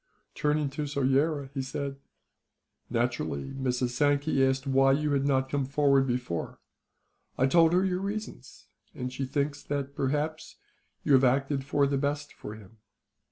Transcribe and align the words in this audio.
Turning 0.33 0.67
to 0.67 0.87
Soyera, 0.87 1.51
he 1.53 1.61
said: 1.61 1.99
"Naturally 2.89 3.51
Mrs. 3.53 3.89
Sankey 3.89 4.43
asked 4.43 4.65
why 4.65 4.93
you 4.93 5.11
had 5.11 5.27
not 5.27 5.47
come 5.47 5.63
forward 5.67 6.07
before. 6.07 6.59
I 7.37 7.45
told 7.45 7.71
her 7.73 7.85
your 7.85 8.01
reasons, 8.01 8.65
and 8.95 9.13
she 9.13 9.25
thinks 9.25 9.61
that, 9.61 9.93
perhaps, 9.95 10.55
you 11.03 11.13
have 11.13 11.23
acted 11.23 11.63
for 11.63 11.85
the 11.85 11.99
best 11.99 12.33
for 12.33 12.55
him. 12.55 12.79